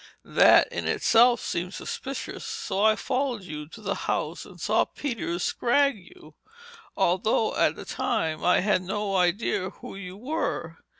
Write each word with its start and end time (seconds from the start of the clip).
That 0.25 0.67
in 0.71 0.87
itself 0.87 1.41
seemed 1.41 1.75
suspicious, 1.75 2.43
so 2.43 2.81
I 2.83 2.95
followed 2.95 3.43
you 3.43 3.67
to 3.67 3.81
the 3.81 3.93
house 4.09 4.47
and 4.47 4.59
saw 4.59 4.83
Peters 4.83 5.43
scrag 5.43 5.95
you. 5.95 6.33
Although, 6.97 7.55
at 7.55 7.75
the 7.75 7.85
time 7.85 8.43
I 8.43 8.61
had 8.61 8.81
no 8.81 9.15
idea 9.15 9.69
who 9.69 9.95
you 9.95 10.17
were. 10.17 10.79